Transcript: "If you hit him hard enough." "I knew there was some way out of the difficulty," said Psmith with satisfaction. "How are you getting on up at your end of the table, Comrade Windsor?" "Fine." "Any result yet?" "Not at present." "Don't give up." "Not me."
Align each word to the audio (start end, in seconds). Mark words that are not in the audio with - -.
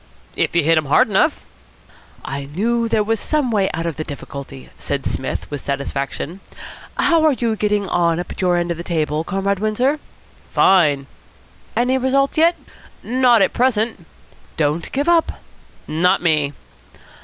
"If 0.35 0.55
you 0.55 0.63
hit 0.63 0.79
him 0.79 0.85
hard 0.87 1.09
enough." 1.11 1.43
"I 2.25 2.45
knew 2.45 2.89
there 2.89 3.03
was 3.03 3.19
some 3.19 3.51
way 3.51 3.69
out 3.71 3.85
of 3.85 3.97
the 3.97 4.03
difficulty," 4.03 4.71
said 4.79 5.05
Psmith 5.05 5.45
with 5.51 5.61
satisfaction. 5.61 6.39
"How 6.97 7.23
are 7.23 7.33
you 7.33 7.55
getting 7.55 7.87
on 7.87 8.19
up 8.19 8.31
at 8.31 8.41
your 8.41 8.57
end 8.57 8.71
of 8.71 8.77
the 8.77 8.83
table, 8.83 9.23
Comrade 9.23 9.59
Windsor?" 9.59 9.99
"Fine." 10.53 11.05
"Any 11.77 11.99
result 11.99 12.35
yet?" 12.35 12.55
"Not 13.03 13.43
at 13.43 13.53
present." 13.53 14.07
"Don't 14.57 14.91
give 14.91 15.07
up." 15.07 15.33
"Not 15.87 16.19
me." 16.23 16.53